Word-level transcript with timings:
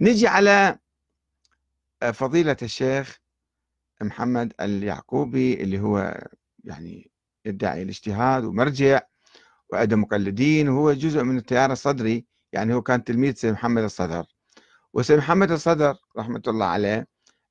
نجي 0.00 0.26
على 0.26 0.78
فضيلة 2.12 2.56
الشيخ 2.62 3.20
محمد 4.02 4.52
اليعقوبي 4.60 5.54
اللي 5.62 5.80
هو 5.80 6.20
يعني 6.64 7.10
يدعي 7.44 7.82
الاجتهاد 7.82 8.44
ومرجع 8.44 9.00
وعنده 9.72 9.96
مقلدين 9.96 10.68
وهو 10.68 10.92
جزء 10.92 11.22
من 11.22 11.38
التيار 11.38 11.72
الصدري 11.72 12.26
يعني 12.52 12.74
هو 12.74 12.82
كان 12.82 13.04
تلميذ 13.04 13.34
سيد 13.34 13.52
محمد 13.52 13.82
الصدر. 13.82 14.26
وسيد 14.92 15.18
محمد 15.18 15.50
الصدر 15.50 15.96
رحمة 16.18 16.42
الله 16.48 16.66
عليه 16.66 17.06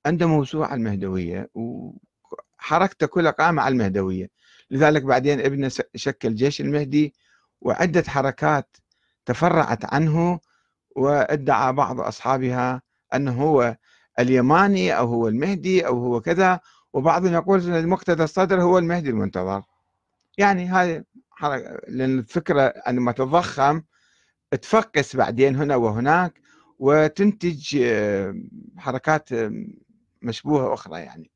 عنده 0.05 0.27
موسوعة 0.27 0.73
المهدوية 0.73 1.49
وحركته 1.53 3.07
كلها 3.07 3.31
قامة 3.31 3.61
على 3.61 3.73
المهدوية. 3.73 4.29
لذلك 4.71 5.03
بعدين 5.03 5.39
ابنه 5.39 5.71
شكل 5.95 6.35
جيش 6.35 6.61
المهدي 6.61 7.13
وعدة 7.61 8.03
حركات 8.07 8.77
تفرعت 9.25 9.93
عنه 9.93 10.39
وأدعى 10.95 11.73
بعض 11.73 11.99
أصحابها 12.01 12.81
أنه 13.13 13.43
هو 13.43 13.77
اليماني 14.19 14.97
أو 14.97 15.07
هو 15.07 15.27
المهدي 15.27 15.87
أو 15.87 15.99
هو 15.99 16.21
كذا 16.21 16.59
وبعضهم 16.93 17.33
يقول 17.33 17.61
أن 17.61 17.75
المقتدى 17.75 18.23
الصدر 18.23 18.61
هو 18.61 18.77
المهدي 18.77 19.09
المنتظر. 19.09 19.63
يعني 20.37 20.65
هذه 20.67 21.03
حركة 21.31 21.79
لأن 21.87 22.19
الفكرة 22.19 22.73
عندما 22.85 23.11
تتضخم 23.11 23.81
تفقس 24.61 25.15
بعدين 25.15 25.55
هنا 25.55 25.75
وهناك 25.75 26.33
وتنتج 26.79 27.77
آه، 27.83 28.35
حركات 28.77 29.31
آه، 29.33 29.65
مشبوهة 30.21 30.73
أخرى 30.73 30.99
يعني. 30.99 31.31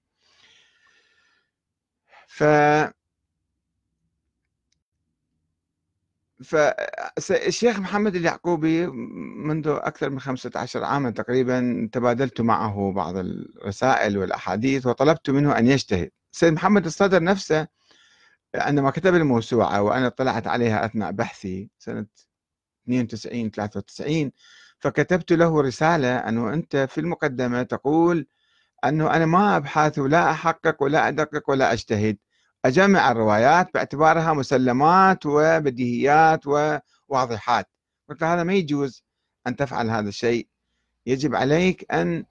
ف 2.28 2.44
فالشيخ 6.44 7.80
محمد 7.80 8.16
اليعقوبي 8.16 8.88
منذ 9.46 9.68
أكثر 9.68 10.10
من 10.10 10.20
15 10.20 10.84
عاما 10.84 11.10
تقريبا 11.12 11.90
تبادلت 11.92 12.42
معه 12.42 12.92
بعض 12.96 13.18
الرسائل 13.18 14.18
والأحاديث 14.18 14.86
وطلبت 14.86 15.30
منه 15.30 15.58
أن 15.58 15.68
يجتهد. 15.68 16.12
سيد 16.32 16.54
محمد 16.54 16.86
الصدر 16.86 17.24
نفسه 17.24 17.68
عندما 18.56 18.92
كتب 18.92 19.16
الموسوعة 19.16 19.82
وأنا 19.82 20.08
اطلعت 20.08 20.48
عليها 20.48 20.86
أثناء 20.86 21.12
بحثي 21.12 21.70
سنة 21.80 22.06
92 22.88 23.52
93 23.52 24.32
فكتبت 24.80 25.32
له 25.34 25.62
رسالة 25.62 26.18
أنه 26.18 26.54
أنت 26.54 26.78
في 26.78 26.98
المقدمة 27.02 27.64
تقول 27.64 28.28
أنه 28.86 29.16
أنا 29.16 29.26
ما 29.26 29.58
أبحث 29.58 30.00
ولا 30.00 30.32
أحقق 30.32 30.84
ولا 30.84 31.08
أدقق 31.08 31.50
ولا 31.50 31.74
أجتهد. 31.74 32.18
أجمع 32.66 33.12
الروايات 33.12 33.74
باعتبارها 33.74 34.34
مسلمات 34.34 35.26
وبديهيات 35.26 36.42
وواضحات. 37.10 37.66
قلت 38.10 38.24
هذا 38.24 38.44
ما 38.44 38.54
يجوز 38.54 39.04
أن 39.48 39.56
تفعل 39.56 39.90
هذا 39.90 40.10
الشيء. 40.10 40.48
يجب 41.06 41.36
عليك 41.36 41.94
أن 41.94 42.26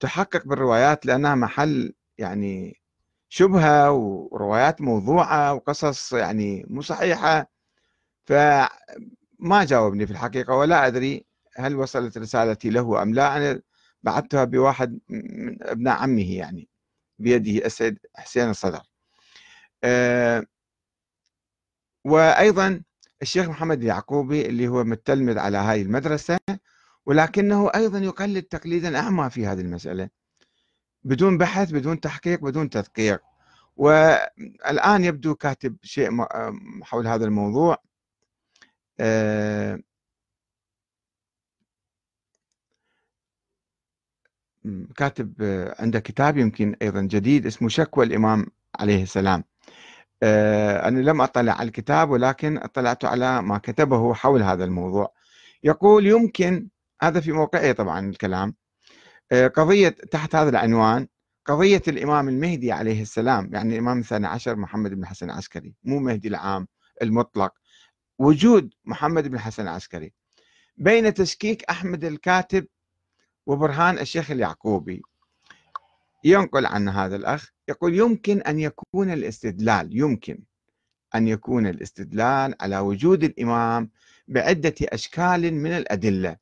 تحقق 0.00 0.46
بالروايات 0.46 1.06
لأنها 1.06 1.34
محل 1.34 1.92
يعني 2.18 2.80
شبهة 3.28 3.92
وروايات 3.92 4.80
موضوعة 4.80 5.54
وقصص 5.54 6.12
يعني 6.12 6.64
مو 6.70 6.80
صحيحة. 6.82 7.50
فما 8.26 9.64
جاوبني 9.64 10.06
في 10.06 10.12
الحقيقة 10.12 10.54
ولا 10.56 10.86
أدري 10.86 11.26
هل 11.56 11.76
وصلت 11.76 12.18
رسالتي 12.18 12.70
له 12.70 13.02
أم 13.02 13.14
لا. 13.14 13.36
أنا 13.36 13.62
بعثتها 14.02 14.44
بواحد 14.44 15.00
من 15.08 15.62
أبناء 15.62 15.98
عمه 16.02 16.32
يعني 16.32 16.68
بيده 17.18 17.66
السيد 17.66 17.98
حسين 18.16 18.50
الصدر. 18.50 18.80
وأيضا 22.04 22.82
الشيخ 23.22 23.48
محمد 23.48 23.78
اليعقوبي 23.82 24.46
اللي 24.46 24.68
هو 24.68 24.84
متلمذ 24.84 25.38
على 25.38 25.58
هاي 25.58 25.82
المدرسة 25.82 26.38
ولكنه 27.06 27.70
أيضا 27.74 27.98
يقلد 27.98 28.42
تقليدا 28.42 28.98
أعمى 28.98 29.30
في 29.30 29.46
هذه 29.46 29.60
المسألة 29.60 30.08
بدون 31.04 31.38
بحث 31.38 31.70
بدون 31.72 32.00
تحقيق 32.00 32.40
بدون 32.40 32.70
تدقيق. 32.70 33.20
والآن 33.76 35.04
يبدو 35.04 35.34
كاتب 35.34 35.76
شيء 35.82 36.10
حول 36.84 37.06
هذا 37.06 37.24
الموضوع. 37.24 37.78
أه 39.00 39.80
كاتب 44.96 45.34
عنده 45.78 46.00
كتاب 46.00 46.36
يمكن 46.38 46.76
أيضا 46.82 47.02
جديد 47.02 47.46
اسمه 47.46 47.68
شكوى 47.68 48.04
الإمام 48.06 48.46
عليه 48.80 49.02
السلام. 49.02 49.38
آه، 49.40 49.57
أنا 50.22 51.00
لم 51.00 51.20
أطلع 51.20 51.52
على 51.52 51.68
الكتاب 51.68 52.10
ولكن 52.10 52.58
اطلعت 52.58 53.04
على 53.04 53.42
ما 53.42 53.58
كتبه 53.58 54.14
حول 54.14 54.42
هذا 54.42 54.64
الموضوع. 54.64 55.12
يقول 55.64 56.06
يمكن. 56.06 56.68
هذا 57.02 57.20
في 57.20 57.32
موقعه 57.32 57.72
طبعا 57.72 58.10
الكلام. 58.10 58.54
آه، 59.32 59.46
قضية 59.46 59.88
تحت 59.88 60.34
هذا 60.34 60.50
العنوان 60.50 61.08
قضية 61.46 61.82
الإمام 61.88 62.28
المهدي 62.28 62.72
عليه 62.72 63.02
السلام 63.02 63.50
يعني 63.54 63.74
الإمام 63.74 63.98
الثاني 63.98 64.26
عشر 64.26 64.56
محمد 64.56 64.94
بن 64.94 65.06
حسن 65.06 65.30
العسكري 65.30 65.74
مو 65.84 65.98
مهدي 65.98 66.28
العام 66.28 66.68
المطلق 67.02 67.52
وجود 68.18 68.74
محمد 68.84 69.28
بن 69.28 69.38
حسن 69.38 69.62
العسكري. 69.62 70.12
بين 70.76 71.14
تشكيك 71.14 71.64
أحمد 71.64 72.04
الكاتب 72.04 72.66
وبرهان 73.46 73.98
الشيخ 73.98 74.30
اليعقوبي. 74.30 75.02
ينقل 76.24 76.66
عن 76.66 76.88
هذا 76.88 77.16
الأخ 77.16 77.52
يقول 77.68 77.94
يمكن 77.94 78.40
أن 78.40 78.58
يكون 78.58 79.10
الاستدلال 79.10 79.96
يمكن 79.96 80.44
أن 81.14 81.28
يكون 81.28 81.66
الاستدلال 81.66 82.54
على 82.60 82.78
وجود 82.78 83.24
الإمام 83.24 83.90
بعدة 84.28 84.74
أشكال 84.82 85.54
من 85.54 85.70
الأدلة. 85.70 86.36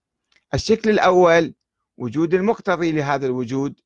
الشكل 0.54 0.91
الأول 0.91 1.54
وجود 1.98 2.34
المقتضي 2.34 2.92
لهذا 2.92 3.26
الوجود. 3.26 3.81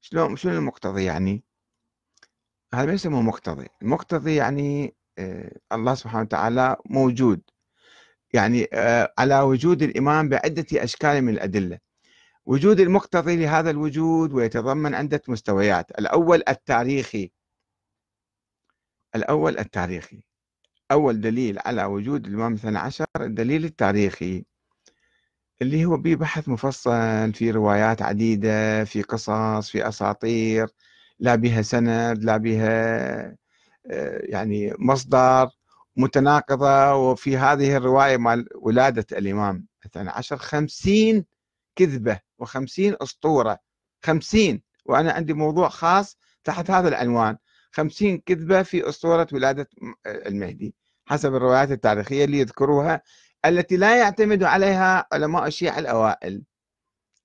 شلون 0.00 0.36
شنو 0.36 0.52
المقتضي 0.52 1.04
يعني؟ 1.04 1.44
هذا 2.74 2.86
ما 2.86 2.92
يسموه 2.92 3.22
مقتضي، 3.22 3.68
المقتضي 3.82 4.34
يعني 4.34 4.94
آه 5.18 5.58
الله 5.72 5.94
سبحانه 5.94 6.22
وتعالى 6.22 6.76
موجود. 6.86 7.42
يعني 8.34 8.68
آه 8.72 9.14
على 9.18 9.40
وجود 9.40 9.82
الإمام 9.82 10.28
بعدة 10.28 10.66
أشكال 10.72 11.22
من 11.22 11.32
الأدلة. 11.34 11.78
وجود 12.46 12.80
المقتضي 12.80 13.36
لهذا 13.36 13.70
الوجود 13.70 14.32
ويتضمن 14.32 14.94
عدة 14.94 15.22
مستويات. 15.28 15.90
الأول 15.90 16.42
التاريخي. 16.48 17.30
الأول 19.16 19.58
التاريخي. 19.58 20.22
أول 20.92 21.20
دليل 21.20 21.58
على 21.66 21.84
وجود 21.84 22.26
الإمام 22.26 22.54
الثاني 22.54 22.78
عشر 22.78 23.06
الدليل 23.20 23.64
التاريخي 23.64 24.44
اللي 25.62 25.84
هو 25.84 25.96
به 25.96 26.14
بحث 26.14 26.48
مفصل 26.48 27.32
في 27.34 27.50
روايات 27.50 28.02
عديدة 28.02 28.84
في 28.84 29.02
قصص 29.02 29.70
في 29.70 29.88
أساطير 29.88 30.68
لا 31.18 31.34
بها 31.34 31.62
سند 31.62 32.24
لا 32.24 32.36
بها 32.36 33.36
آه، 33.90 34.20
يعني 34.24 34.74
مصدر 34.78 35.48
متناقضة. 35.96 36.94
وفي 36.94 37.36
هذه 37.36 37.76
الرواية 37.76 38.16
مال 38.16 38.48
ولادة 38.56 39.06
الإمام 39.18 39.66
الثاني 39.86 40.10
عشر 40.10 40.36
خمسين 40.36 41.24
كذبة. 41.76 42.25
وخمسين 42.38 42.96
أسطورة. 43.02 43.58
خمسين 44.04 44.62
وأنا 44.84 45.12
عندي 45.12 45.32
موضوع 45.32 45.68
خاص 45.68 46.18
تحت 46.44 46.70
هذا 46.70 46.88
العنوان. 46.88 47.36
خمسين 47.72 48.22
كذبة 48.26 48.62
في 48.62 48.88
أسطورة 48.88 49.28
ولادة 49.32 49.68
المهدي 50.06 50.74
حسب 51.06 51.34
الروايات 51.34 51.70
التاريخية 51.70 52.24
اللي 52.24 52.38
يذكروها 52.38 53.02
التي 53.44 53.76
لا 53.76 53.98
يعتمد 53.98 54.42
عليها 54.42 55.06
علماء 55.12 55.46
الشيعة 55.46 55.78
الأوائل 55.78 56.42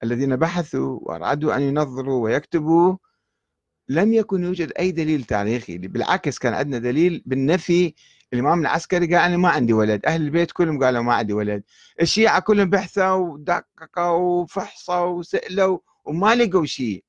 الذين 0.03 0.35
بحثوا 0.35 0.99
وأرادوا 1.01 1.55
أن 1.55 1.61
ينظروا 1.61 2.23
ويكتبوا. 2.23 2.97
لم 3.89 4.13
يكن 4.13 4.43
يوجد 4.43 4.73
أي 4.79 4.91
دليل 4.91 5.23
تاريخي 5.23 5.77
بالعكس 5.77 6.39
كان 6.39 6.53
عندنا 6.53 6.77
دليل 6.77 7.23
بالنفي 7.25 7.93
الإمام 8.33 8.61
العسكري 8.61 9.05
قال 9.07 9.15
أنا 9.25 9.37
ما 9.37 9.49
عندي 9.49 9.73
ولد 9.73 10.05
أهل 10.05 10.21
البيت 10.21 10.51
كلهم 10.51 10.83
قالوا 10.83 11.01
ما 11.03 11.13
عندي 11.13 11.33
ولد. 11.33 11.63
الشيعة 12.01 12.39
كلهم 12.39 12.69
بحثوا 12.69 13.15
ودققوا 13.15 14.41
وفحصوا 14.41 15.05
وسألوا 15.05 15.79
وما 16.05 16.35
لقوا 16.35 16.65
شيء. 16.65 17.03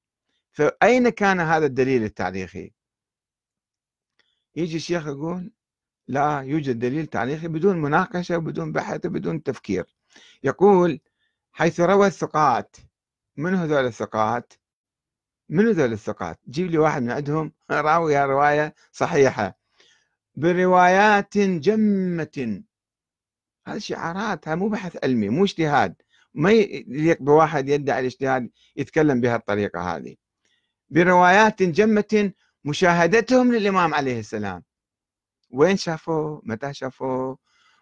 فأين 0.53 1.09
كان 1.09 1.41
هذا 1.41 1.67
الدليل 1.67 2.05
التاريخي 2.05 2.73
يجي 4.57 4.77
الشيخ 4.77 5.07
يقول 5.07 5.51
لا 6.09 6.41
يوجد 6.41 6.79
دليل 6.79 7.07
تاريخي 7.07 7.49
بدون 7.49 7.83
مناقشة 7.83 8.37
وبدون 8.37 8.73
بحث 8.73 9.07
وبدون 9.07 9.43
تفكير. 9.43 9.85
يقول 10.45 11.01
حيث 11.53 11.81
روى 11.81 12.07
الثقات 12.07 12.77
من 13.37 13.55
هذول 13.55 13.87
الثقات؟ 13.87 14.53
من 15.49 15.67
هذول 15.69 15.93
الثقات؟ 15.93 16.41
جيب 16.49 16.71
لي 16.71 16.79
واحد 16.79 17.03
من 17.03 17.11
عندهم 17.11 17.53
راوي 17.71 18.25
رواية 18.25 18.75
صحيحة. 18.93 19.62
بروايات 20.37 21.39
جمة. 21.39 22.63
هذه 23.67 23.79
شعارات 23.79 24.49
هذا 24.49 24.55
مو 24.57 24.69
بحث 24.69 25.05
علمي 25.05 25.29
مو 25.29 25.45
اجتهاد. 25.45 25.95
ما 26.35 26.51
يليق 26.53 27.23
بواحد 27.23 27.69
يدعي 27.69 28.01
الاجتهاد 28.01 28.51
يتكلم 28.77 29.21
بهالطريقة 29.21 29.81
هذه. 29.97 30.17
بروايات 30.91 31.63
جمة 31.63 32.33
مشاهدتهم 32.65 33.53
للإمام 33.53 33.95
عليه 33.95 34.19
السلام. 34.21 34.63
وين 35.51 35.77
شافوه؟ 35.77 36.43
متى 36.45 36.75
شافوه؟ 36.75 37.39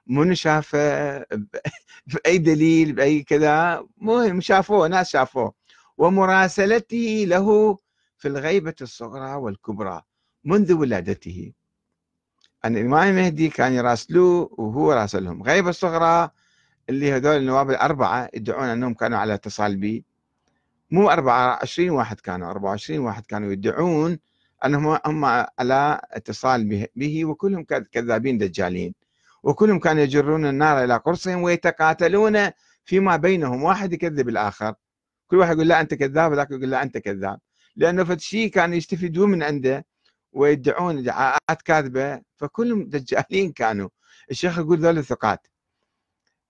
منو 0.06 0.35
شافه؟ 0.35 1.19
بأي 2.06 2.38
دليل؟ 2.38 2.93
بأي 2.93 3.23
كذا؟ 3.23 3.87
مهم 3.96 4.41
شافوه 4.41 4.88
ناس 4.88 5.11
شافوه. 5.11 5.55
ومراسلته 5.99 7.25
له 7.29 7.79
في 8.19 8.29
الغيبة 8.29 8.75
الصغرى 8.82 9.35
والكبرى 9.35 10.03
منذ 10.44 10.73
ولادته. 10.73 11.53
أن 12.64 12.76
الإمام 12.76 13.08
المهدي 13.08 13.48
كان 13.48 13.72
يراسلوه 13.72 14.50
وهو 14.58 14.92
راسلهم 14.92 15.42
غيبة 15.42 15.70
الصغرى 15.70 16.30
اللي 16.88 17.12
هذول 17.12 17.36
النواب 17.36 17.70
الأربعة 17.70 18.28
يدعون 18.34 18.64
أنهم 18.68 18.94
كانوا 18.94 19.18
على 19.18 19.34
اتصال 19.34 19.76
به 19.76 20.02
مو 20.90 21.10
24 21.10 21.90
واحد 21.90 22.20
كانوا 22.20 22.50
24 22.50 23.00
واحد 23.00 23.26
كانوا 23.26 23.52
يدعون 23.52 24.18
أنهم 24.64 24.98
هم 25.06 25.24
على 25.24 26.00
اتصال 26.10 26.88
به 26.96 27.24
وكلهم 27.24 27.64
كذابين 27.92 28.38
دجالين. 28.38 28.94
وكلهم 29.42 29.78
كانوا 29.78 30.02
يجرون 30.02 30.46
النار 30.46 30.84
إلى 30.84 30.96
قرصهم 30.96 31.42
ويتقاتلون 31.42 32.50
فيما 32.84 33.16
بينهم. 33.16 33.62
واحد 33.62 33.92
يكذب 33.92 34.28
الآخر. 34.28 34.74
كل 35.28 35.36
واحد 35.36 35.54
يقول 35.56 35.68
لا 35.68 35.80
أنت 35.80 35.94
كذاب 35.94 36.32
وذاك 36.32 36.50
يقول 36.50 36.70
لا 36.70 36.82
أنت 36.82 36.98
كذاب. 36.98 37.38
لأنه 37.76 38.04
فتشي 38.04 38.48
كانوا 38.48 38.76
يستفيدون 38.76 39.30
من 39.30 39.42
عنده. 39.42 39.84
ويدعون 40.32 40.99
ادعاءات 40.99 41.62
كاذبة 41.65 42.23
فكلهم 42.37 42.85
دجالين 42.85 43.53
كانوا. 43.53 43.88
الشيخ 44.31 44.59
يقول 44.59 44.79
ذول 44.79 45.05
ثقات 45.05 45.47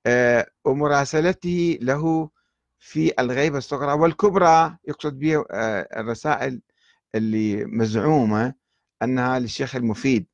آه، 0.06 0.47
ومراسلته 0.65 1.79
له 1.82 2.31
في 2.79 3.12
الغيبة 3.19 3.59
الصغرى 3.59 3.93
والكبرى 3.93 4.77
يقصد 4.88 5.19
به 5.19 5.44
آه، 5.50 5.88
الرسائل 6.00 6.61
اللي 7.15 7.65
مزعومة 7.65 8.55
أنها 9.03 9.38
للشيخ 9.38 9.77
المفيد 9.77 10.27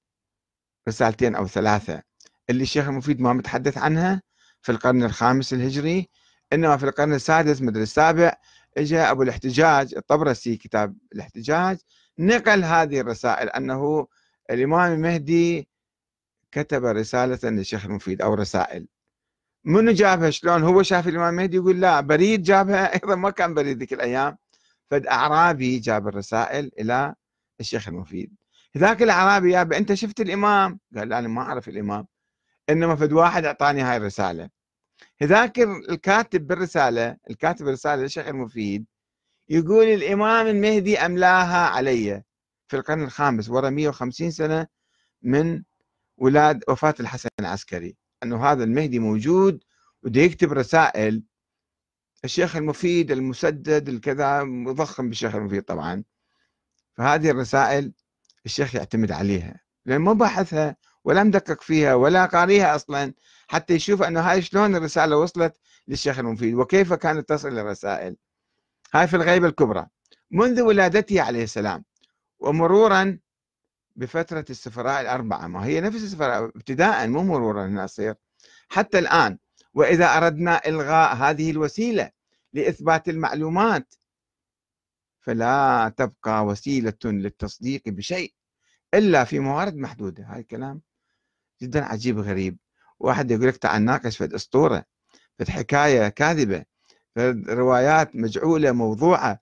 رسالتين 0.89 1.35
أو 1.35 1.47
ثلاثة. 1.47 2.03
اللي 2.51 2.63
الشيخ 2.63 2.89
المفيد 2.89 3.21
ما 3.21 3.33
متحدث 3.33 3.79
عنها 3.79 4.23
في 4.63 4.73
القرن 4.73 5.03
الخامس 5.03 5.53
الهجري 5.53 6.09
إنما 6.53 6.77
في 6.77 6.85
القرن 6.85 7.15
السادس 7.15 7.63
مدري 7.63 7.83
السابع 7.83 8.33
اجى 8.77 8.99
أبو 8.99 9.23
الاحتجاج 9.23 9.95
الطبرسي 9.97 10.57
كتاب 10.57 10.97
الاحتجاج 11.13 11.79
نقل 12.19 12.65
هذه 12.65 13.01
الرسائل 13.01 13.49
أنه 13.49 14.07
الإمام 14.51 14.93
المهدي 14.93 15.69
كتب 16.53 16.85
رسالة 16.85 17.51
للشيخ 17.51 17.85
المفيد 17.85 18.23
أو 18.23 18.35
رسائل. 18.35 18.87
منو 19.65 19.93
جابها؟ 19.93 20.31
شلون؟ 20.31 20.63
هو 20.63 20.83
شاف 20.83 21.09
الإمام 21.09 21.29
المهدي 21.29 21.57
يقول 21.57 21.81
لا 21.81 22.01
بريد 22.01 22.43
جابها. 22.43 22.93
أيضا 22.95 23.15
ما 23.15 23.31
كان 23.31 23.55
بريد 23.55 23.79
ذيك 23.79 23.93
الأيام. 23.93 24.39
فد 24.91 25.07
أعرابي 25.07 25.79
جاب 25.79 26.09
الرسائل 26.09 26.71
إلى 26.79 27.15
الشيخ 27.61 27.89
المفيد. 27.89 28.33
ذاك 28.79 29.03
الأعرابي 29.03 29.53
يا 29.53 29.63
أنت 29.63 29.95
شفت 29.95 30.21
الإمام؟ 30.21 30.81
قال 30.97 31.13
أنا 31.13 31.29
ما 31.29 31.43
أعرف 31.43 31.69
الإمام. 31.69 32.07
إنما 32.71 32.97
فد 32.97 33.13
واحد 33.13 33.45
أعطاني 33.45 33.83
هاي 33.83 33.97
الرسالة. 33.97 34.49
هذاك 35.23 35.59
الكاتب 35.61 36.47
بالرسالة 36.47 37.17
الكاتب 37.31 37.69
الرسالة 37.69 38.03
للشيخ 38.03 38.27
المفيد 38.29 38.87
يقول 39.49 39.85
الإمام 39.87 40.47
المهدي 40.47 40.99
أملاها 40.99 41.67
علي 41.67 42.23
في 42.69 42.77
القرن 42.77 43.03
الخامس 43.05 43.49
ورا 43.49 43.71
150 43.71 44.31
سنة 44.31 44.67
من 45.23 45.63
ولاد 46.19 46.65
وفاة 46.69 46.95
الحسن 47.01 47.29
العسكري 47.41 47.97
أنه 48.23 48.45
هذا 48.47 48.65
المهدي 48.65 48.99
موجود 48.99 49.65
وده 50.03 50.21
يكتب 50.21 50.53
رسائل. 50.53 51.23
الشيخ 52.25 52.57
المفيد 52.57 53.11
المسدد 53.11 53.89
الكذا 53.89 54.45
مضخم 54.45 55.09
بالشيخ 55.09 55.35
المفيد 55.35 55.63
طبعا. 55.63 56.05
فهذه 56.95 57.31
الرسائل 57.31 57.93
الشيخ 58.47 58.75
يعتمد 58.75 59.13
عليها 59.13 59.61
لأن 59.87 60.01
ما 60.01 60.13
باحثها 60.13 60.77
ولا 61.05 61.23
مدقق 61.23 61.63
فيها 61.63 61.95
ولا 61.95 62.27
قاريها 62.27 62.77
أصلا 62.77 63.15
حتى 63.49 63.75
يشوف 63.75 64.03
أنه 64.03 64.21
هاي 64.21 64.43
شلون 64.43 64.77
الرسالة 64.77 65.17
وصلت 65.17 65.57
للشيخ 65.89 66.19
المفيد 66.19 66.55
وكيف 66.55 66.93
كانت 66.93 67.29
تصل 67.29 67.59
الرسائل. 67.59 68.17
هاي 68.95 69.07
في 69.07 69.17
الغيبة 69.17 69.47
الكبرى. 69.49 69.87
منذ 70.31 70.61
ولادته 70.63 71.23
عليه 71.23 71.45
السلام 71.45 71.85
ومرورا 72.39 73.19
بفترة 73.97 74.45
السفراء 74.51 75.01
الأربعة 75.01 75.47
ما 75.47 75.65
هي 75.65 75.81
نفس 75.81 75.97
السفراء 75.97 76.45
ابتداء 76.45 77.09
مو 77.09 77.23
مرورا 77.23 77.67
هنا 77.67 77.85
يصير 77.85 78.15
حتى 78.69 78.99
الآن 78.99 79.39
وإذا 79.75 80.17
أردنا 80.17 80.67
إلغاء 80.67 81.15
هذه 81.17 81.51
الوسيلة 81.51 82.11
لإثبات 82.53 83.09
المعلومات 83.09 83.95
فلا 85.21 85.93
تبقى 85.97 86.45
وسيلة 86.45 86.99
للتصديق 87.05 87.83
بشيء 87.89 88.35
إلا 88.95 89.25
في 89.25 89.39
موارد 89.39 89.77
محدودة. 89.77 90.25
هاي 90.25 90.41
الكلام 90.41 90.83
جدا 91.63 91.85
عجيب 91.85 92.19
غريب 92.19 92.59
واحد 92.99 93.31
يقول 93.31 93.49
لك 93.49 93.57
تعال 93.57 93.85
ناقش 93.85 94.17
في 94.17 94.35
أسطورة 94.35 94.85
في 95.39 95.53
حكاية 95.53 96.09
كاذبة. 96.09 96.65
روايات 97.49 98.17
مجعولة 98.17 98.73
موضوعة. 98.73 99.41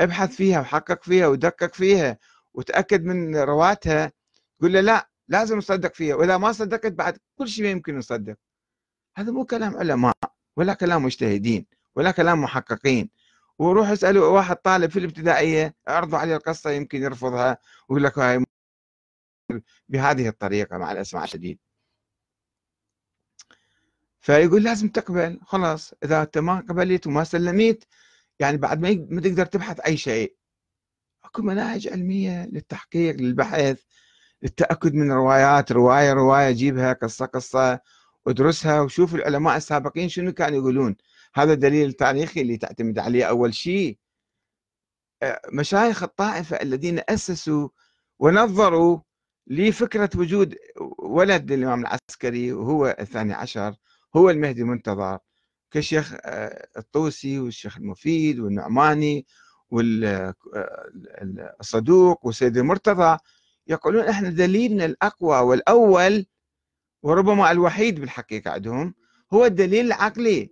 ابحث 0.00 0.36
فيها 0.36 0.60
وحقق 0.60 1.02
فيها 1.04 1.26
ودقق 1.26 1.74
فيها 1.74 2.18
وتأكد 2.54 3.04
من 3.04 3.36
رواتها 3.36 4.12
تقول 4.58 4.72
له 4.72 4.80
لا 4.80 5.10
لازم 5.28 5.58
نصدق 5.58 5.94
فيها 5.94 6.14
وإذا 6.14 6.36
ما 6.38 6.52
صدقت 6.52 6.92
بعد 6.92 7.18
كل 7.38 7.48
شيء 7.48 7.64
يمكن 7.64 7.98
نصدق 7.98 8.36
هذا 9.16 9.32
مو 9.32 9.44
كلام 9.44 9.76
علماء 9.76 10.14
ولا 10.56 10.74
كلام 10.74 11.04
مجتهدين 11.04 11.66
ولا 11.96 12.10
كلام 12.10 12.42
محققين. 12.42 13.10
وروح 13.58 13.88
اسألوا 13.88 14.28
واحد 14.28 14.56
طالب 14.56 14.90
في 14.90 14.98
الابتدائية 14.98 15.74
اعرضوا 15.88 16.18
عليه 16.18 16.36
القصة 16.36 16.70
يمكن 16.70 17.02
يرفضها 17.02 17.58
ويقول 17.88 18.04
لك 18.04 18.18
هاي 18.18 18.44
بهذه 19.88 20.28
الطريقة 20.28 20.78
مع 20.78 20.92
الأسف 20.92 21.16
الشديد 21.16 21.58
فيقول 24.26 24.62
لازم 24.62 24.88
تقبل 24.88 25.40
خلاص 25.42 25.94
إذا 26.04 26.22
أنت 26.22 26.38
ما 26.38 26.60
قبلت 26.60 27.06
وما 27.06 27.24
سلميت 27.24 27.84
يعني 28.40 28.56
بعد 28.56 28.80
ما 28.80 29.20
تقدر 29.20 29.46
تبحث 29.46 29.80
أي 29.80 29.96
شيء. 29.96 30.36
أكو 31.24 31.42
مناهج 31.42 31.88
علمية 31.88 32.46
للتحقيق 32.46 33.16
للبحث 33.16 33.80
للتأكد 34.42 34.94
من 34.94 35.12
روايات 35.12 35.72
رواية 35.72 36.12
رواية 36.12 36.50
جيبها 36.50 36.92
قصة 36.92 37.26
قصة 37.26 37.80
ادرسها 38.26 38.80
وشوف 38.80 39.14
العلماء 39.14 39.56
السابقين 39.56 40.08
شنو 40.08 40.32
كانوا 40.32 40.58
يقولون. 40.58 40.96
هذا 41.34 41.52
الدليل 41.52 41.88
التاريخي 41.88 42.40
اللي 42.40 42.56
تعتمد 42.56 42.98
عليه 42.98 43.24
أول 43.24 43.54
شيء. 43.54 43.98
مشايخ 45.52 46.02
الطائفة 46.02 46.56
الذين 46.56 47.00
أسسوا 47.08 47.68
ونظروا 48.18 49.00
لفكرة 49.46 50.10
وجود 50.16 50.56
ولد 50.98 51.52
للإمام 51.52 51.80
العسكري 51.80 52.52
وهو 52.52 52.96
الثاني 53.00 53.32
عشر 53.34 53.76
هو 54.16 54.30
المهدي 54.30 54.62
المنتظر. 54.62 55.18
كالشيخ 55.70 56.14
آه، 56.24 56.68
الطوسي 56.76 57.38
والشيخ 57.38 57.76
المفيد 57.76 58.40
والنعماني 58.40 59.26
والصدوق 59.70 60.56
آه، 62.16 62.26
والسيد 62.26 62.56
المرتضى 62.56 63.18
يقولون 63.66 64.04
إحنا 64.04 64.30
دليلنا 64.30 64.84
الأقوى 64.84 65.38
والأول 65.38 66.26
وربما 67.02 67.50
الوحيد 67.50 68.00
بالحقيقة 68.00 68.50
عندهم 68.50 68.94
هو 69.32 69.44
الدليل 69.44 69.86
العقلي. 69.86 70.50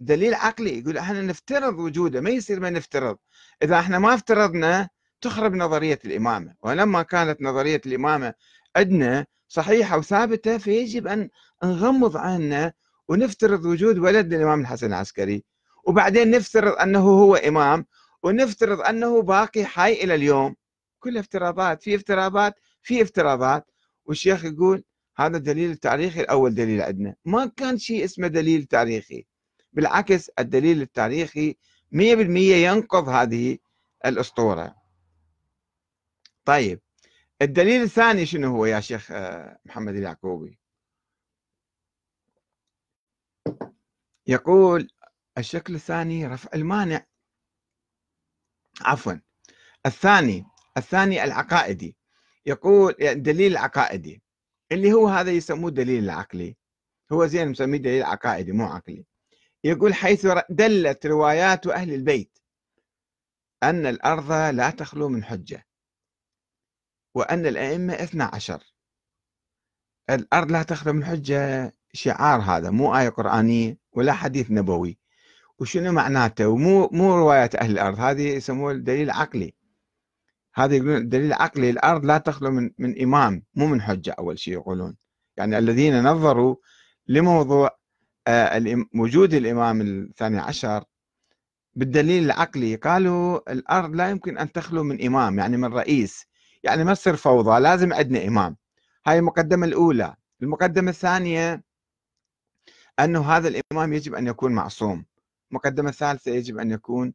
دليل 0.00 0.34
عقلي 0.34 0.78
يقول 0.78 0.98
إحنا 0.98 1.22
نفترض 1.22 1.78
وجوده 1.78 2.20
ما 2.20 2.30
يصير 2.30 2.60
ما 2.60 2.70
نفترض. 2.70 3.18
إذا 3.62 3.78
إحنا 3.78 3.98
ما 3.98 4.14
افترضنا 4.14 4.88
تخرب 5.20 5.54
نظرية 5.54 5.98
الإمامة. 6.04 6.54
ولما 6.62 7.02
كانت 7.02 7.42
نظرية 7.42 7.80
الإمامة 7.86 8.34
عندنا 8.76 9.26
صحيحه 9.52 9.98
وثابته 9.98 10.58
فيجب 10.58 11.06
أن 11.06 11.30
نغمض 11.64 12.16
عنا 12.16 12.72
ونفترض 13.08 13.64
وجود 13.64 13.98
ولد 13.98 14.34
للإمام 14.34 14.60
الحسن 14.60 14.86
العسكري. 14.86 15.44
وبعدين 15.84 16.30
نفترض 16.30 16.72
أنه 16.72 17.00
هو 17.00 17.34
إمام 17.34 17.86
ونفترض 18.22 18.80
أنه 18.80 19.22
باقي 19.22 19.64
حي 19.64 19.92
إلى 19.92 20.14
اليوم. 20.14 20.56
كل 21.00 21.18
افتراضات 21.18 21.82
في 21.82 21.94
افتراضات 21.94 22.54
في 22.82 23.02
افتراضات. 23.02 23.70
والشيخ 24.04 24.44
يقول 24.44 24.84
هذا 25.16 25.36
الدليل 25.36 25.70
التاريخي 25.70 26.20
الأول 26.20 26.54
دليل 26.54 26.82
عندنا. 26.82 27.14
ما 27.24 27.46
كان 27.46 27.78
شيء 27.78 28.04
اسمه 28.04 28.28
دليل 28.28 28.64
تاريخي. 28.64 29.26
بالعكس 29.72 30.30
الدليل 30.38 30.82
التاريخي 30.82 31.56
100% 31.92 32.56
ينقض 32.56 33.08
هذه 33.08 33.58
الأسطورة. 34.06 34.74
طيب. 36.44 36.80
الدليل 37.42 37.82
الثاني 37.82 38.26
شنو 38.26 38.48
هو 38.48 38.66
يا 38.66 38.80
شيخ 38.80 39.10
آه، 39.12 39.58
محمد 39.64 39.94
اليعقوبي؟ 39.94 40.58
يقول 44.26 44.88
الشكل 45.38 45.74
الثاني 45.74 46.26
رفع 46.26 46.50
المانع. 46.54 47.06
عفوا. 48.80 49.12
الثاني 49.86 50.44
الثاني 50.76 51.24
العقائدي. 51.24 51.96
يقول 52.46 52.94
الدليل 53.00 53.52
العقائدي 53.52 54.22
اللي 54.72 54.92
هو 54.92 55.08
هذا 55.08 55.30
يسموه 55.30 55.68
الدليل 55.68 56.04
العقلي 56.04 56.56
هو 57.12 57.26
زين 57.26 57.48
مسميه 57.48 57.78
دليل 57.78 58.02
عقائدي 58.02 58.52
مو 58.52 58.64
عقلي. 58.64 59.04
يقول 59.64 59.94
حيث 59.94 60.26
دلت 60.50 61.06
روايات 61.06 61.66
أهل 61.66 61.94
البيت 61.94 62.38
أن 63.62 63.86
الأرض 63.86 64.32
لا 64.32 64.70
تخلو 64.70 65.08
من 65.08 65.24
حجة. 65.24 65.71
وأن 67.14 67.46
الأئمة 67.46 67.92
اثنا 67.92 68.24
عشر. 68.24 68.62
الأرض 70.10 70.50
لا 70.52 70.62
تخلو 70.62 70.92
من 70.92 71.04
حجة 71.04 71.74
شعار 71.92 72.40
هذا 72.40 72.70
مو 72.70 72.96
آية 72.98 73.08
قرآنية 73.08 73.78
ولا 73.92 74.12
حديث 74.12 74.50
نبوي. 74.50 74.98
وشنو 75.58 75.92
معناته؟ 75.92 76.48
ومو 76.48 76.88
مو 76.92 77.16
رواية 77.16 77.50
أهل 77.60 77.70
الأرض 77.70 78.00
هذه 78.00 78.28
يسموه 78.28 78.72
الدليل 78.72 79.10
عقلي 79.10 79.54
هذا 80.54 80.76
يقولون 80.76 81.08
دليل 81.08 81.32
عقلي 81.32 81.70
الأرض 81.70 82.04
لا 82.04 82.18
تخلو 82.18 82.50
من 82.50 82.70
من 82.78 83.02
إمام 83.02 83.42
مو 83.54 83.66
من 83.66 83.82
حجة 83.82 84.14
أول 84.18 84.38
شيء 84.38 84.54
يقولون. 84.54 84.96
يعني 85.36 85.58
الذين 85.58 86.02
نظروا 86.02 86.56
لموضوع 87.08 87.70
آه، 88.26 88.84
وجود 88.94 89.34
الإمام 89.34 89.80
الثاني 89.80 90.38
عشر 90.38 90.84
بالدليل 91.74 92.24
العقلي 92.24 92.76
قالوا 92.76 93.52
الأرض 93.52 93.94
لا 93.94 94.10
يمكن 94.10 94.38
أن 94.38 94.52
تخلو 94.52 94.82
من 94.82 95.06
إمام 95.06 95.38
يعني 95.38 95.56
من 95.56 95.72
رئيس. 95.72 96.26
يعني 96.62 96.84
ما 96.84 96.94
تصير 96.94 97.16
فوضى 97.16 97.60
لازم 97.60 97.92
عندنا 97.92 98.26
إمام. 98.28 98.56
هاي 99.06 99.18
المقدمة 99.18 99.66
الأولى. 99.66 100.14
المقدمة 100.42 100.90
الثانية 100.90 101.62
أنه 103.00 103.32
هذا 103.32 103.48
الإمام 103.48 103.92
يجب 103.92 104.14
أن 104.14 104.26
يكون 104.26 104.52
معصوم. 104.52 105.04
المقدمة 105.50 105.88
الثالثة 105.88 106.30
يجب 106.30 106.58
أن 106.58 106.70
يكون 106.70 107.14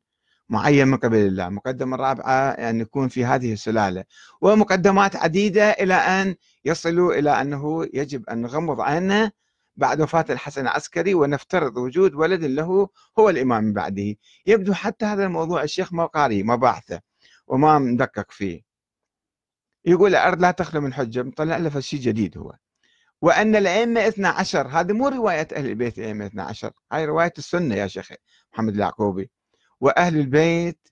معين 0.50 0.88
من 0.88 0.98
قبل 0.98 1.18
الله. 1.18 1.48
المقدمة 1.48 1.96
الرابعة 1.96 2.50
أن 2.50 2.82
يكون 2.82 3.08
في 3.08 3.26
هذه 3.26 3.54
السلالة. 3.54 4.04
ومقدمات 4.42 5.16
عديدة 5.16 5.72
إلى 5.72 5.94
أن 5.94 6.36
يصلوا 6.66 7.14
إلى 7.14 7.42
أنه 7.42 7.88
يجب 7.94 8.30
أن 8.30 8.42
نغمض 8.42 8.82
عيننا 8.82 9.32
بعد 9.76 10.02
وفاة 10.02 10.26
الحسن 10.30 10.62
العسكري 10.62 11.14
ونفترض 11.14 11.78
وجود 11.78 12.16
ولد 12.16 12.44
له 12.44 12.90
هو 13.20 13.30
الإمام 13.30 13.64
من 13.64 13.74
بعده. 13.74 14.16
يبدو 14.46 14.74
حتى 14.74 15.06
هذا 15.06 15.26
الموضوع 15.26 15.64
الشيخ 15.64 15.94
ما 15.94 16.06
قاري 16.06 16.44
ما 16.44 16.56
باحثه 16.56 17.02
وما 17.48 17.80
مدقق 17.80 18.32
فيه. 18.32 18.67
يقول 19.88 20.12
الأرض 20.12 20.42
لا 20.42 20.52
تخلو 20.52 20.82
من 20.82 20.94
حجة 20.94 21.24
مطلع 21.24 21.58
له 21.58 21.80
شيء 21.80 22.00
جديد 22.00 22.38
هو. 22.38 22.54
وأن 23.22 23.56
الأئمة 23.56 24.08
12 24.08 24.68
هذه 24.68 24.94
مو 24.94 25.08
رواية 25.08 25.48
أهل 25.56 25.66
البيت 25.66 25.98
الأئمة 26.00 26.26
12 26.26 26.72
هاي 26.92 27.06
رواية 27.06 27.34
السنة 27.38 27.76
يا 27.76 27.88
شيخ 27.88 28.12
محمد 28.54 28.74
اليعقوبي. 28.74 29.32
وأهل 29.82 30.18
البيت 30.18 30.88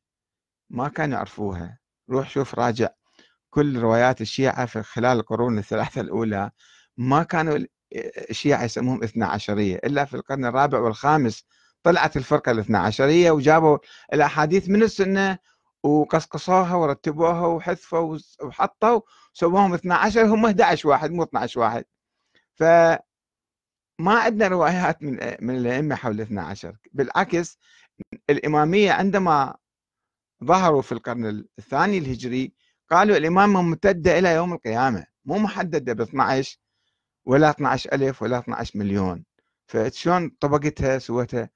ما 0.69 0.87
كانوا 0.89 1.15
يعرفوها. 1.17 1.79
روح 2.09 2.29
شوف 2.29 2.55
راجع 2.55 2.89
كل 3.49 3.79
روايات 3.79 4.21
الشيعة 4.21 4.65
في 4.65 4.83
خلال 4.83 5.17
القرون 5.19 5.57
الثلاثة 5.57 6.01
الأولى 6.01 6.51
ما 6.97 7.23
كانوا 7.23 7.59
الشيعة 8.29 8.63
يسموهم 8.63 9.03
اثنا 9.03 9.25
عشرية 9.27 9.75
إلا 9.75 10.05
في 10.05 10.13
القرن 10.13 10.45
الرابع 10.45 10.79
والخامس 10.79 11.45
طلعت 11.83 12.17
الفرقة 12.17 12.51
الاثنا 12.51 12.79
عشرية 12.79 13.31
وجابوا 13.31 13.77
الأحاديث 14.13 14.69
من 14.69 14.83
السنة 14.83 15.37
وقصقصوها 15.85 16.75
ورتبوها 16.75 17.47
وحذفوا 17.47 18.17
وحطوا 18.43 19.01
سووهم 19.33 19.73
12 19.73 20.25
هم 20.25 20.45
11 20.45 20.89
واحد 20.89 21.11
مو 21.11 21.23
12 21.23 21.59
واحد. 21.59 21.85
ف 22.53 22.63
ما 23.99 24.19
عندنا 24.19 24.47
روايات 24.47 25.03
من 25.03 25.19
من 25.41 25.55
الأئمة 25.57 25.95
حول 25.95 26.21
12 26.21 26.77
بالعكس 26.93 27.59
الإمامية 28.29 28.91
عندما 28.91 29.55
ظهروا 30.43 30.81
في 30.81 30.91
القرن 30.91 31.45
الثاني 31.59 31.97
الهجري 31.97 32.53
قالوا 32.91 33.17
الامامه 33.17 33.61
ممتده 33.61 34.19
إلى 34.19 34.33
يوم 34.33 34.53
القيامة. 34.53 35.05
مو 35.25 35.37
محددة 35.37 35.93
ب 35.93 36.01
12 36.01 36.57
ولا 37.25 37.49
12 37.49 37.93
ألف 37.93 38.21
ولا 38.21 38.39
12 38.39 38.79
مليون. 38.79 39.25
فشلون 39.67 40.29
طبقتها 40.39 40.97
سوتها 40.99 41.49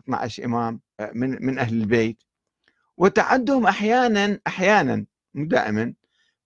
12 0.00 0.44
إمام 0.44 0.80
من 1.14 1.46
من 1.46 1.58
أهل 1.58 1.74
البيت؟ 1.80 2.22
وتعدهم 2.96 3.66
أحيانا 3.66 4.40
أحيانا 4.46 5.06
مو 5.34 5.44
دائما 5.44 5.94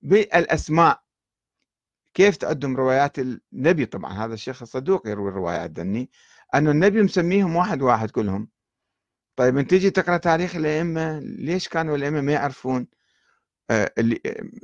بالأسماء. 0.02 1.02
كيف 2.14 2.36
تعدهم 2.36 2.76
روايات 2.76 3.18
النبي؟ 3.18 3.86
طبعا 3.86 4.12
هذا 4.24 4.34
الشيخ 4.34 4.62
الصدوق 4.62 5.08
يروي 5.08 5.28
الروايات 5.30 5.70
دني 5.70 6.10
أنه 6.54 6.70
النبي 6.70 7.02
مسميهم 7.02 7.56
واحد 7.56 7.82
واحد 7.82 8.10
كلهم. 8.10 8.48
طيب 9.36 9.58
أنت 9.58 9.70
تجي 9.70 9.90
تقرأ 9.90 10.16
تاريخ 10.16 10.56
الأئمة 10.56 11.18
ليش 11.18 11.68
كانوا 11.68 11.96
الأئمة 11.96 12.20
ما 12.20 12.32
يعرفون 12.32 12.86
آه، 13.70 13.92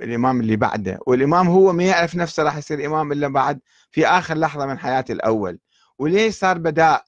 الإمام 0.03 0.41
اللي 0.41 0.57
بعده؟ 0.57 0.99
والإمام 1.07 1.49
هو 1.49 1.73
ما 1.73 1.85
يعرف 1.85 2.15
نفسه 2.17 2.43
راح 2.43 2.57
يصير 2.57 2.87
إمام 2.87 3.13
إلا 3.13 3.29
بعد 3.29 3.61
في 3.91 4.07
آخر 4.07 4.39
لحظة 4.39 4.67
من 4.67 4.79
حياته 4.79 5.13
الأول. 5.13 5.59
وليش 5.99 6.35
صار 6.35 6.59
بداء؟ 6.59 7.05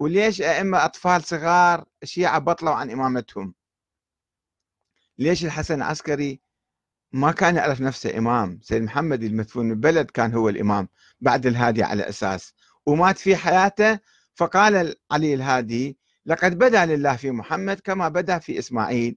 وليش 0.00 0.42
أئمة 0.42 0.84
أطفال 0.84 1.22
صغار 1.24 1.84
الشيعه 2.02 2.38
بطلوا 2.38 2.74
عن 2.74 2.90
إمامتهم؟ 2.90 3.54
ليش 5.18 5.44
الحسن 5.44 5.74
العسكري 5.74 6.40
ما 7.12 7.32
كان 7.32 7.56
يعرف 7.56 7.80
نفسه 7.80 8.18
إمام؟ 8.18 8.60
سيد 8.62 8.82
محمد 8.82 9.22
المدفون 9.22 9.68
بالبلد 9.68 10.10
كان 10.10 10.34
هو 10.34 10.48
الإمام 10.48 10.88
بعد 11.20 11.46
الهادي 11.46 11.82
على 11.82 12.08
أساس 12.08 12.54
ومات 12.86 13.18
في 13.18 13.36
حياته 13.36 14.00
فقال 14.34 14.94
علي 15.10 15.34
الهادي 15.34 15.98
لقد 16.26 16.58
بدا 16.58 16.86
لله 16.86 17.16
في 17.16 17.30
محمد 17.30 17.80
كما 17.80 18.08
بدا 18.08 18.38
في 18.38 18.58
إسماعيل. 18.58 19.16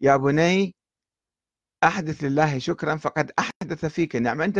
يا 0.00 0.16
بني 0.16 0.74
أحدث 1.84 2.24
لله 2.24 2.58
شكرا 2.58 2.96
فقد 2.96 3.32
أحدث 3.38 3.84
فيك 3.86 4.16
نعمة. 4.16 4.44
أنت 4.44 4.58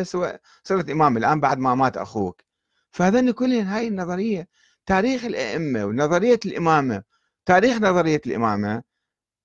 صرت 0.64 0.90
إمام 0.90 1.16
الآن 1.16 1.40
بعد 1.40 1.58
ما 1.58 1.74
مات 1.74 1.96
أخوك. 1.96 2.42
فهذني 2.90 3.32
كلهن 3.32 3.66
هاي 3.66 3.88
النظرية 3.88 4.48
تاريخ 4.86 5.24
الأئمة 5.24 5.84
ونظرية 5.84 6.40
الإمامة 6.46 7.02
تاريخ 7.46 7.76
نظرية 7.76 8.20
الإمامة 8.26 8.82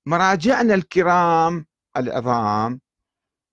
مراجعنا 0.05 0.74
الكرام 0.74 1.65
العظام 1.98 2.81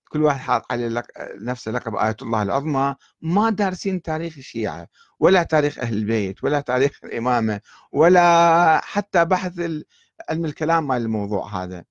كل 0.09 0.23
واحد 0.23 0.39
حاط 0.39 0.71
عليه 0.71 1.03
نفسه 1.41 1.71
لقب 1.71 1.95
آية 1.95 2.15
الله 2.21 2.41
العظمى 2.43 2.95
ما 3.21 3.49
دارسين 3.49 4.01
تاريخ 4.01 4.37
الشيعة 4.37 4.87
ولا 5.19 5.43
تاريخ 5.43 5.79
أهل 5.79 5.93
البيت 5.97 6.43
ولا 6.43 6.59
تاريخ 6.61 6.99
الإمامة 7.03 7.61
ولا 7.91 8.81
حتى 8.83 9.25
بحث 9.25 9.59
علم 10.29 10.45
الكلام 10.45 10.87
مال 10.87 11.01
الموضوع 11.01 11.63
هذا. 11.63 11.85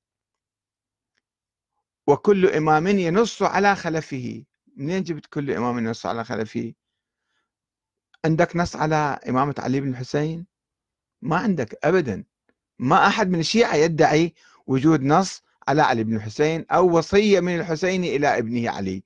وكل 2.07 2.47
إمام 2.47 2.87
ينص 2.87 3.43
على 3.43 3.77
خلفه. 3.77 4.45
منين 4.77 5.03
جبت 5.03 5.27
كل 5.27 5.50
إمام 5.50 5.79
ينص 5.79 6.07
على 6.07 6.25
خلفه؟ 6.25 6.73
عندك 8.25 8.57
نص 8.57 8.77
على 8.77 9.19
إمامة 9.29 9.55
علي 9.59 9.81
بن 9.81 9.91
الحسين 9.91 10.47
ما 11.23 11.37
عندك 11.37 11.79
أبدا. 11.85 12.25
ما 12.78 13.06
أحد 13.06 13.28
من 13.28 13.40
الشيعة 13.40 13.75
يدعي 13.75 14.35
وجود 14.66 15.02
نص 15.02 15.42
على 15.68 15.82
علي 15.82 16.04
بن 16.04 16.16
الحسين 16.16 16.66
أو 16.70 16.99
وصية 16.99 17.40
من 17.40 17.61
الحسين 17.61 18.04
إلى 18.04 18.38
ابنه 18.38 18.70
علي. 18.70 19.04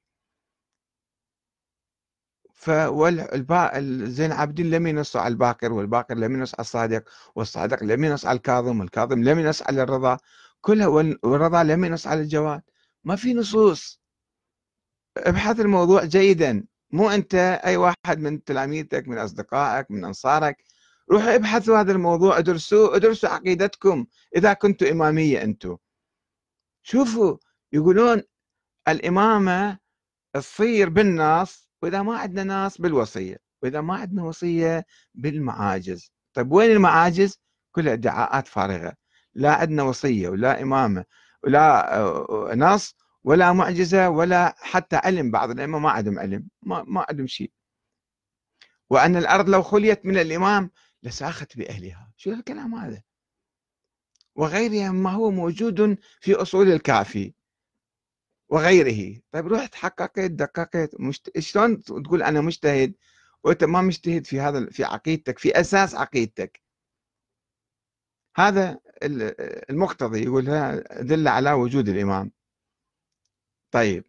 زين 4.06 4.32
العابدين 4.32 4.70
لم 4.70 4.86
ينصوا 4.86 5.20
على 5.20 5.32
الباقر 5.32 5.72
والباقر 5.72 6.14
لم 6.14 6.32
ينص 6.34 6.54
على 6.54 6.60
الصادق 6.60 7.08
والصادق 7.34 7.82
لم 7.82 8.04
ينص 8.04 8.26
على 8.26 8.36
الكاظم 8.36 8.80
والكاظم 8.80 9.22
لم 9.22 9.38
ينص 9.38 9.62
على 9.62 9.82
الرضا. 9.82 10.18
كلها 10.60 10.86
والرضا 10.86 11.62
لم 11.62 11.84
ينص 11.84 12.06
على 12.06 12.20
الجواد. 12.20 12.62
ما 13.04 13.16
في 13.16 13.34
نصوص. 13.34 14.00
ابحث 15.16 15.60
الموضوع 15.60 16.04
جيدا. 16.04 16.64
مو 16.90 17.10
أنت 17.10 17.34
أي 17.64 17.76
واحد 17.76 18.18
من 18.18 18.44
تلاميذك 18.44 19.08
من 19.08 19.18
أصدقائك 19.18 19.90
من 19.90 20.04
أنصارك 20.04 20.64
روحوا 21.12 21.34
ابحثوا 21.34 21.80
هذا 21.80 21.92
الموضوع 21.92 22.38
ادرسوا 22.38 22.96
ادرسوا 22.96 23.28
عقيدتكم. 23.28 24.06
إذا 24.36 24.52
كنتوا 24.52 24.90
إمامية 24.90 25.42
أنتم 25.42 25.76
شوفوا 26.82 27.36
يقولون 27.72 28.22
الإمامة 28.88 29.78
تصير 30.34 30.88
بالنص 30.88 31.68
وإذا 31.82 32.02
ما 32.02 32.18
عندنا 32.18 32.66
نص 32.66 32.78
بالوصية 32.80 33.36
وإذا 33.62 33.80
ما 33.80 33.94
عندنا 33.94 34.24
وصية 34.24 34.86
بالمعاجز. 35.14 36.12
طيب 36.34 36.52
وين 36.52 36.70
المعاجز؟ 36.70 37.38
كلها 37.72 37.92
ادعاءات 37.92 38.46
فارغة. 38.46 38.92
لا 39.34 39.54
عندنا 39.54 39.82
وصية 39.82 40.28
ولا 40.28 40.62
إمامة 40.62 41.04
ولا 41.44 41.96
آه، 41.98 42.54
نص 42.54 42.96
ولا 43.24 43.52
معجزة 43.52 44.08
ولا 44.08 44.54
حتى 44.58 44.96
علم. 44.96 45.30
بعض 45.30 45.50
الأئمة 45.50 45.78
ما 45.78 45.90
عندهم 45.90 46.18
علم 46.18 46.48
ما, 46.62 46.84
ما 46.88 47.06
عندهم 47.08 47.26
شيء. 47.26 47.52
وأن 48.90 49.16
الأرض 49.16 49.48
لو 49.48 49.62
خليت 49.62 50.06
من 50.06 50.18
الإمام 50.18 50.70
لساخت 51.02 51.56
بأهلها. 51.56 52.12
شو 52.16 52.30
الكلام 52.30 52.74
هذا؟ 52.74 53.02
وغيرها 54.34 54.90
ما 54.90 55.10
هو 55.10 55.30
موجود 55.30 55.98
في 56.20 56.34
أصول 56.34 56.72
الكافي 56.72 57.34
وغيره. 58.48 59.20
طيب 59.32 59.46
رحت 59.46 59.74
حققت 59.74 60.30
دققت 60.30 61.00
مشت... 61.00 61.38
شلون 61.38 61.82
تقول 61.82 62.22
أنا 62.22 62.40
مجتهد 62.40 62.94
وأنت 63.44 63.64
ما 63.64 63.82
مجتهد 63.82 64.26
في 64.26 64.40
هذا 64.40 64.66
في 64.70 64.84
عقيدتك 64.84 65.38
في 65.38 65.60
أساس 65.60 65.94
عقيدتك؟ 65.94 66.62
هذا 68.36 68.78
المقتضي 69.70 70.22
يقول 70.24 70.44
دل 71.00 71.28
على 71.28 71.52
وجود 71.52 71.88
الإمام. 71.88 72.32
طيب 73.70 74.04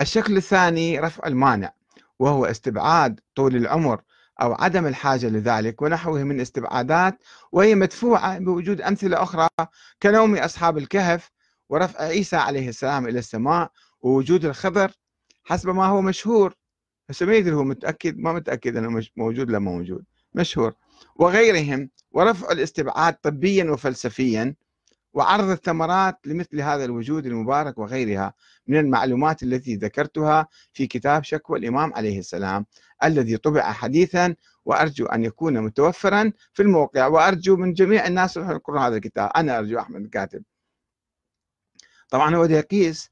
الشكل 0.00 0.36
الثاني 0.36 1.00
رفع 1.00 1.26
المانع 1.26 1.74
وهو 2.18 2.44
استبعاد 2.44 3.20
طول 3.34 3.56
العمر 3.56 4.02
أو 4.42 4.52
عدم 4.52 4.86
الحاجة 4.86 5.26
لذلك 5.26 5.82
ونحوه 5.82 6.22
من 6.24 6.40
استبعادات 6.40 7.22
وهي 7.52 7.74
مدفوعة 7.74 8.38
بوجود 8.38 8.80
أمثلة 8.80 9.22
أخرى 9.22 9.48
كنوم 10.02 10.36
أصحاب 10.36 10.78
الكهف 10.78 11.30
ورفع 11.68 12.04
عيسى 12.04 12.36
عليه 12.36 12.68
السلام 12.68 13.08
إلى 13.08 13.18
السماء 13.18 13.70
ووجود 14.00 14.44
الخضر 14.44 14.92
حسب 15.44 15.68
ما 15.68 15.86
هو 15.86 16.00
مشهور. 16.02 16.54
هسه 17.10 17.26
ما 17.26 17.34
يدري 17.34 17.54
هو 17.54 17.64
متأكد 17.64 18.18
ما 18.18 18.32
متأكد 18.32 18.76
أنه 18.76 19.02
موجود 19.16 19.50
لا 19.50 19.58
موجود 19.58 20.04
مشهور. 20.34 20.74
وغيرهم 21.16 21.90
ورفع 22.12 22.52
الاستبعاد 22.52 23.14
طبيا 23.14 23.64
وفلسفيا 23.70 24.54
وعرض 25.14 25.50
الثمرات 25.50 26.18
لمثل 26.26 26.60
هذا 26.60 26.84
الوجود 26.84 27.26
المبارك 27.26 27.78
وغيرها 27.78 28.34
من 28.66 28.78
المعلومات 28.78 29.42
التي 29.42 29.76
ذكرتها 29.76 30.48
في 30.72 30.86
كتاب 30.86 31.24
شكوى 31.24 31.58
الإمام 31.58 31.94
عليه 31.94 32.18
السلام 32.18 32.66
الذي 33.04 33.36
طبع 33.36 33.72
حديثا 33.72 34.34
وأرجو 34.64 35.06
أن 35.06 35.24
يكون 35.24 35.60
متوفرا 35.60 36.32
في 36.52 36.62
الموقع 36.62 37.06
وأرجو 37.06 37.56
من 37.56 37.72
جميع 37.72 38.06
الناس 38.06 38.38
أن 38.38 38.50
يقرأوا 38.50 38.80
هذا 38.80 38.96
الكتاب. 38.96 39.30
أنا 39.36 39.58
أرجو 39.58 39.78
أحمد 39.78 40.00
الكاتب. 40.00 40.42
طبعا 42.08 42.36
هو 42.36 42.44
يقيس 42.44 43.10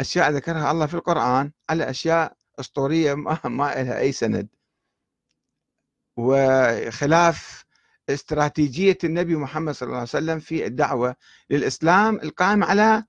أشياء 0.00 0.30
ذكرها 0.30 0.70
الله 0.70 0.86
في 0.86 0.94
القرآن 0.94 1.52
على 1.70 1.90
أشياء 1.90 2.36
أسطورية 2.60 3.14
ما, 3.14 3.38
ما 3.44 3.64
لها 3.74 3.98
أي 3.98 4.12
سند. 4.12 4.48
وخلاف 6.16 7.65
استراتيجية 8.08 8.98
النبي 9.04 9.36
محمد 9.36 9.74
صلى 9.74 9.86
الله 9.86 9.96
عليه 9.96 10.08
وسلم 10.08 10.38
في 10.38 10.66
الدعوة 10.66 11.16
للإسلام 11.50 12.16
القائمة 12.16 12.66
على 12.66 13.04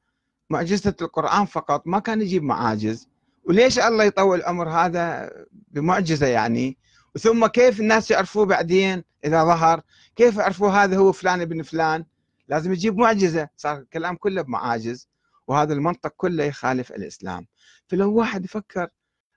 معجزة 0.50 0.96
القرآن 1.02 1.46
فقط 1.46 1.88
ما 1.88 2.00
كان 2.00 2.22
يجيب 2.22 2.44
معاجز. 2.44 3.10
وليش 3.46 3.80
الله 3.80 4.04
يطول 4.04 4.40
العمر 4.40 4.70
هذا 4.70 5.32
بمعجزة 5.52 6.28
يعني؟ 6.28 6.78
ثم 7.20 7.48
كيف 7.48 7.80
الناس 7.80 8.12
يعرفوه 8.12 8.46
بعدين 8.46 9.04
إذا 9.26 9.44
ظهر؟ 9.44 9.82
كيف 10.16 10.38
يعرفوا 10.38 10.70
هذا 10.70 10.98
هو 10.98 11.12
فلان 11.12 11.42
ابن 11.42 11.62
فلان؟ 11.64 12.06
لازم 12.48 12.74
يجيب 12.74 12.98
معجزة. 12.98 13.50
صار 13.58 13.78
الكلام 13.78 14.16
كله 14.16 14.42
بمعاجز 14.42 15.08
وهذا 15.48 15.74
المنطق 15.74 16.14
كله 16.18 16.44
يخالف 16.44 16.92
الإسلام. 16.92 17.48
فلو 17.88 18.14
واحد 18.14 18.46
يفكر 18.46 18.88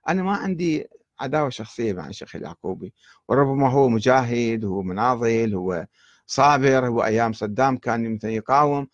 أنا 0.09 0.23
ما 0.23 0.31
عندي 0.35 0.87
عداوة 1.21 1.49
شخصية 1.49 1.93
مع 1.93 2.07
الشيخ 2.07 2.35
اليعقوبي 2.35 2.93
وربما 3.27 3.69
هو 3.69 3.89
مجاهد 3.89 4.65
هو 4.65 4.81
مناضل 4.81 5.55
هو 5.55 5.87
صابر 6.25 6.87
هو 6.87 7.03
أيام 7.03 7.33
صدام 7.33 7.77
كان 7.77 8.15
مثلا 8.15 8.31
يقاوم. 8.31 8.87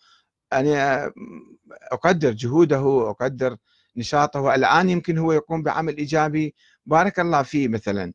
أنا 0.52 1.12
أقدر 1.92 2.32
جهوده 2.32 3.10
أقدر 3.10 3.56
نشاطه. 3.96 4.54
الآن 4.54 4.90
يمكن 4.90 5.18
هو 5.18 5.32
يقوم 5.32 5.62
بعمل 5.62 5.96
إيجابي. 5.96 6.54
بارك 6.86 7.20
الله 7.20 7.42
فيه 7.42 7.68
مثلا. 7.68 8.12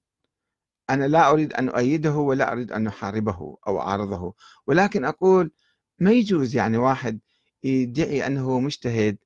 أنا 0.90 1.06
لا 1.06 1.30
أريد 1.32 1.54
أن 1.54 1.70
أؤيده 1.70 2.16
ولا 2.16 2.52
أريد 2.52 2.72
أن 2.72 2.88
أحاربه 2.88 3.58
أو 3.68 3.82
أعارضه. 3.82 4.34
ولكن 4.68 5.06
أقول 5.06 5.52
ما 6.00 6.12
يجوز 6.12 6.56
يعني 6.56 6.78
واحد 6.78 7.20
يدعي 7.64 8.28
أنه 8.28 8.60
مجتهد 8.60 9.18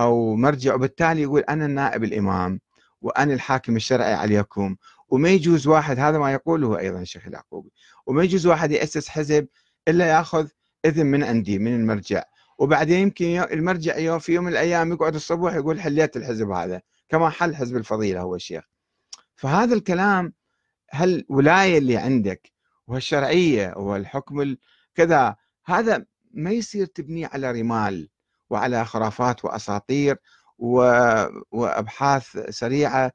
أو 0.00 0.36
مرجع 0.36 0.74
وبالتالي 0.74 1.22
يقول 1.22 1.40
أنا 1.40 1.66
النائب 1.66 2.04
الإمام. 2.04 2.60
وأنا 3.00 3.34
الحاكم 3.34 3.76
الشرعي 3.76 4.14
عليكم 4.14 4.76
وما 5.08 5.28
يجوز 5.28 5.66
واحد 5.66 5.98
هذا 5.98 6.18
ما 6.18 6.32
يقوله 6.32 6.78
أيضا 6.78 7.00
الشيخ 7.00 7.26
اليعقوبي 7.26 7.72
وما 8.06 8.24
يجوز 8.24 8.46
واحد 8.46 8.72
يأسس 8.72 9.08
حزب 9.08 9.48
إلا 9.88 10.06
يأخذ 10.06 10.48
إذن 10.84 11.06
من 11.06 11.24
عندي 11.24 11.58
من 11.58 11.74
المرجع. 11.74 12.22
وبعدين 12.58 12.98
يمكن 12.98 13.24
المرجع 13.52 13.98
يوم 13.98 14.18
في 14.18 14.32
يوم 14.32 14.44
من 14.44 14.52
الأيام 14.52 14.92
يقعد 14.92 15.14
الصبح 15.14 15.54
يقول 15.54 15.80
حليت 15.80 16.16
الحزب 16.16 16.50
هذا 16.50 16.82
كما 17.08 17.30
حل 17.30 17.56
حزب 17.56 17.76
الفضيلة 17.76 18.20
هو 18.20 18.34
الشيخ. 18.34 18.64
فهذا 19.36 19.74
الكلام 19.74 20.32
هالولاية 20.92 21.78
اللي 21.78 21.96
عندك 21.96 22.52
وهالشرعية 22.86 23.74
والحكم 23.76 24.56
كذا 24.94 25.36
هذا 25.64 26.04
ما 26.34 26.50
يصير 26.50 26.86
تبنيه 26.86 27.26
على 27.32 27.50
رمال 27.52 28.08
وعلى 28.50 28.84
خرافات 28.84 29.44
وأساطير 29.44 30.16
وأبحاث 30.60 32.38
سريعة 32.50 33.12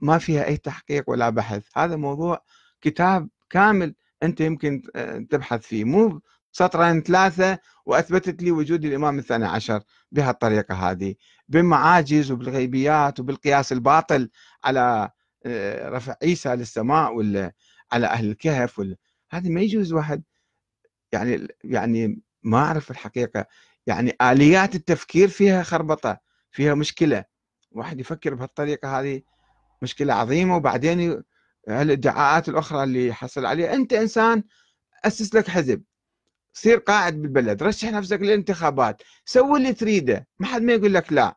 ما 0.00 0.18
فيها 0.18 0.46
أي 0.46 0.56
تحقيق 0.56 1.10
ولا 1.10 1.30
بحث. 1.30 1.64
هذا 1.76 1.96
موضوع 1.96 2.42
كتاب 2.80 3.28
كامل 3.50 3.94
أنت 4.22 4.40
يمكن 4.40 4.82
تبحث 5.30 5.60
فيه. 5.60 5.84
مو 5.84 6.20
سطرين 6.52 7.02
ثلاثة 7.02 7.58
وأثبتت 7.86 8.42
لي 8.42 8.50
وجود 8.50 8.84
الإمام 8.84 9.18
الثاني 9.18 9.46
عشر 9.46 9.82
بهالطريقة 10.12 10.74
هذه. 10.74 11.14
بالمعاجز 11.48 12.30
وبالغيبيات 12.30 13.20
وبالقياس 13.20 13.72
الباطل 13.72 14.30
على 14.64 15.10
آه، 15.46 15.88
رفع 15.88 16.16
عيسى 16.22 16.48
للسماء 16.56 17.14
ولا 17.14 17.52
على 17.92 18.06
أهل 18.06 18.30
الكهف 18.30 18.78
ولا. 18.78 18.96
هذه 19.30 19.48
ما 19.50 19.60
يجوز 19.60 19.92
واحد 19.92 20.22
يعني 21.12 21.48
يعني 21.64 22.22
ما 22.42 22.58
أعرف 22.58 22.90
الحقيقة. 22.90 23.46
يعني 23.86 24.16
آليات 24.22 24.74
التفكير 24.74 25.28
فيها 25.28 25.62
خربطة. 25.62 26.23
فيها 26.54 26.74
مشكلة. 26.74 27.24
واحد 27.72 28.00
يفكر 28.00 28.34
بهالطريقة 28.34 29.00
هذه 29.00 29.22
مشكلة 29.82 30.14
عظيمة. 30.14 30.56
وبعدين 30.56 31.22
الادعاءات 31.68 32.48
الأخرى 32.48 32.82
اللي 32.82 33.12
حصل 33.12 33.46
عليها. 33.46 33.74
أنت 33.74 33.92
إنسان 33.92 34.44
أسس 35.04 35.34
لك 35.34 35.48
حزب. 35.48 35.82
صير 36.52 36.78
قاعد 36.78 37.22
بالبلد. 37.22 37.62
رشح 37.62 37.88
نفسك 37.90 38.20
للانتخابات. 38.20 39.02
سوي 39.24 39.58
اللي 39.58 39.72
تريده. 39.72 40.26
ما 40.38 40.46
حد 40.46 40.62
ما 40.62 40.72
يقول 40.72 40.94
لك 40.94 41.12
لا. 41.12 41.36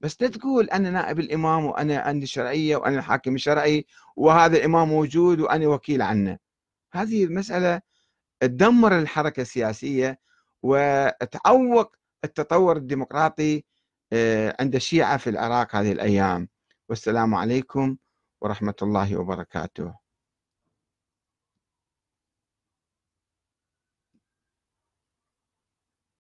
بس 0.00 0.22
لا 0.22 0.28
تقول 0.28 0.70
أنا 0.70 0.90
نائب 0.90 1.20
الإمام 1.20 1.64
وأنا 1.64 1.98
عندي 1.98 2.26
شرعية 2.26 2.76
وأنا 2.76 2.98
الحاكم 2.98 3.34
الشرعي 3.34 3.86
وهذا 4.16 4.56
الإمام 4.56 4.88
موجود 4.88 5.40
وأنا 5.40 5.66
وكيل 5.66 6.02
عنه. 6.02 6.38
هذه 6.92 7.24
المساله 7.24 7.80
تدمر 8.40 8.98
الحركة 8.98 9.40
السياسية 9.40 10.20
وتعوق 10.62 11.96
التطور 12.24 12.76
الديمقراطي 12.76 13.64
عند 14.60 14.74
الشيعة 14.74 15.16
في 15.16 15.30
العراق 15.30 15.76
هذه 15.76 15.92
الأيام. 15.92 16.48
والسلام 16.88 17.34
عليكم 17.34 17.96
ورحمة 18.42 18.74
الله 18.82 19.16
وبركاته. 19.16 20.05